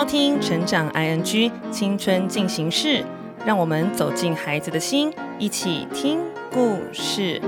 [0.00, 2.88] 收听《成长 ING 青春进行式》，
[3.44, 6.20] 让我们走进孩子的心，一起听
[6.50, 7.38] 故事。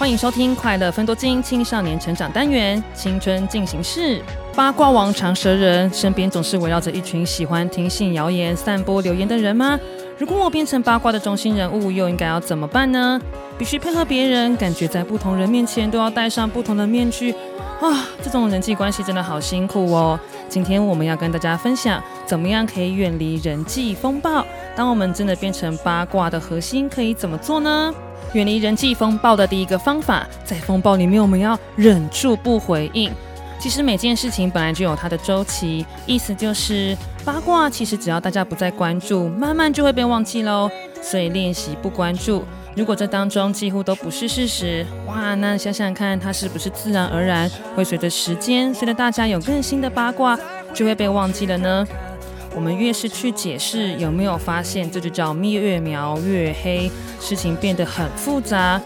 [0.00, 4.18] 欢迎收听《快乐分多金青少年成长单元青春进行式》。
[4.56, 9.78] 八卦王长舌人身边总是围绕着一群喜欢听信谣言、散播流言的人吗？
[10.16, 13.20] 如果我变成八卦的中心人物，又应该要怎么办呢？
[13.58, 17.32] 必须配合别人，感觉在不同人面前都要戴上不同的面具
[17.82, 18.08] 啊！
[18.22, 20.18] 这种人际关系真的好辛苦哦。
[20.48, 24.46] 今天我们要跟大家分享，怎么样可以远离人际风暴？
[24.74, 27.94] 当我们真的变成八卦的核心，可以怎么做呢？
[28.32, 33.10] 远离人际风暴的第一个方法，在风暴里面，我们要忍住不回应。
[33.58, 40.70] 其实每件事情本来就有它的周期，意思就是八卦其实只要大家不再关注，慢慢就会被忘记喽。
[41.02, 42.44] 所以练习不关注，
[42.76, 50.38] 如果这当中几乎都不是事实，哇，那想想看，它是不是自然而然会随着时间，随着大家有更新的八卦，
[50.72, 51.86] 就会被忘记了呢？
[52.54, 58.80] 我们越是去解释，有没有发现，这就叫蜜月描越黑，事情变得很复杂。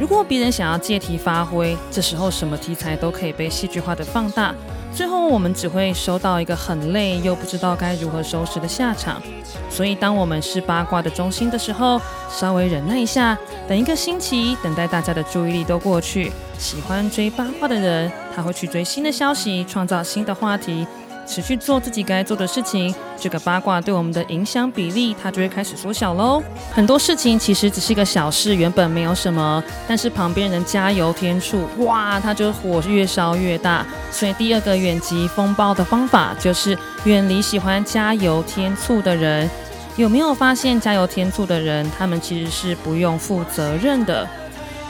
[0.00, 4.54] 如果别人想要借题发挥，这时候什么题材都可以被戏剧化的放大，
[4.94, 9.22] 最后我们只会收到一个很累又不知道该如何收拾的下场。
[9.68, 13.38] 所以，当我们是八卦的中心的时候，稍微忍耐一下，
[13.68, 20.86] 等一个星期，等待大家的注意力都过去，喜欢追八卦的人，他会去追新的消息，创造新的话题。
[21.32, 26.42] 持续做自己该做的事情，这个八卦对我们的影响比例，它就会开始缩小喽。
[26.74, 33.86] 很多事情其实只是一个小事，原本没有什么，但是旁边人加油添醋，哇，它就火越烧越大。
[34.10, 39.48] 所以第二个远离风暴的方法，就是远离喜欢加油添醋的人。
[39.96, 44.28] 有没有发现加油添醋的人，他们其实是不用负责任的？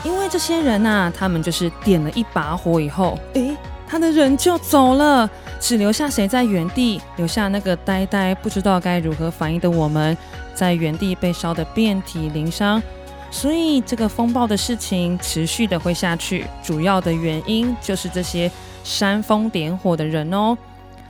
[0.03, 3.55] 因为这些人呐、他们就是点了一把火以后，诶，
[3.87, 5.29] 他的人就走了。
[5.63, 6.99] 只留下谁在原地？
[7.15, 10.15] 留下那个呆呆不知道该如何反应的我们，
[10.53, 12.83] 在原地被烧得遍体鳞伤。
[13.31, 18.51] 所以这个风暴的事情持续的会下去，主要的原因就是这些
[18.83, 20.57] 煽风点火的人哦。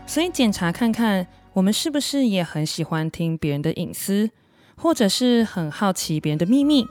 [0.05, 4.29] 所以检查看看，我们是不是也很喜欢听别人的隐私，
[4.77, 6.85] 或者是很好奇别人的秘密？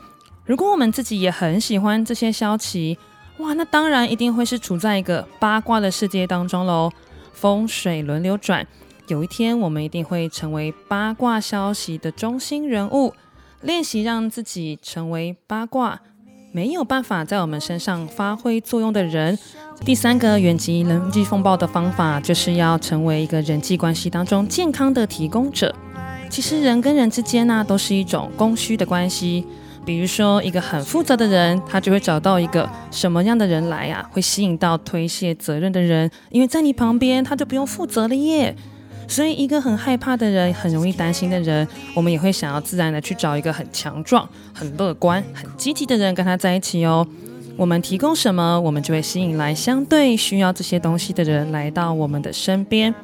[0.44, 2.98] 如果我们自己也很喜欢这些消息，
[3.38, 6.90] 哇，那当然一定会是处在一个八卦的世界当中喽。
[7.32, 8.66] 风水轮流转，
[9.08, 13.12] 有一天我们一定会成为八卦消息的中心人物。
[13.60, 16.00] 练习让自己成为八卦
[16.50, 19.38] 没有办法在我们身上发挥作用的人。
[19.84, 25.74] 第三个远离人际风暴的方法，就是要成为一个人际关系当中健康的提供者。
[26.28, 29.46] 其实人跟人之间呢、都是一种供需的关系。
[29.84, 34.08] 比如说，一个很负责的人，他就会找到一个什么样的人来啊？
[34.12, 38.54] 会吸引到推卸责任的人，因为在你旁边，他就不用负责了耶。
[39.08, 47.06] 所以，一个很害怕的人，很容易担心的人，我们也会想要自然的去找一个很强壮、很乐观、很积极的人跟他在一起哦。
[47.56, 52.94] 我们提供什么，我们就会吸引来相对需要这些东西的人来到我们的身边。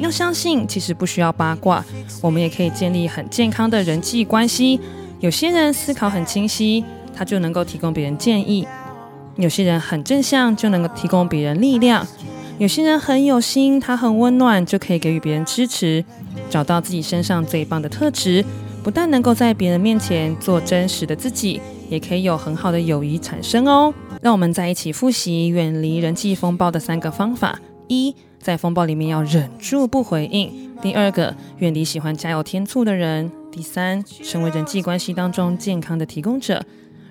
[0.00, 1.82] 要相信，其实不需要八卦，
[2.20, 4.80] 我们也可以建立很健康的人际关系。
[5.20, 6.84] 有些人思考很清晰，
[7.14, 8.66] 他就能够提供别人建议；
[9.36, 12.04] 有些人很正向，就能够提供别人力量；
[12.58, 16.04] 有些人很有心，他很温暖，就可以给予别人支持。
[16.50, 18.44] 找到自己身上最棒的特质，
[18.84, 23.92] 不但能够在别人面前做真实的自己，也可以有很好的友谊产生哦。
[24.20, 30.50] 让我们在一起复习远离人际风暴的三个方法：一，在风暴里面要忍住不回应；
[30.82, 33.32] 第二个，远离喜欢加油添醋的人。
[33.56, 36.62] 第三，成为人际关系当中健康的提供者，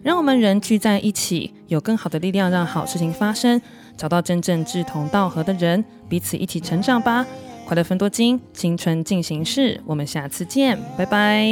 [0.04, 3.60] 让我们人聚在一起，有更好的力量让好事情发生，
[3.98, 7.26] 找到真正志同道合的人，彼此一起成长吧。
[7.66, 11.44] 快乐分多金，青春进行式，我们下次见，拜拜。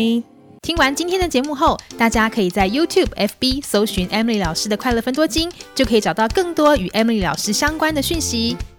[0.62, 8.56] 听完今天的节目后，大家可以在 YouTube、FB 搜寻 Emily 老师的快乐分多金，就可以找到更多与 Emily 老师相关的讯息。